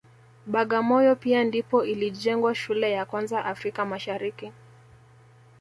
[0.45, 4.51] Bagamoyo pia ndipo ilijengwa shule ya kwanza Afrika Mashariki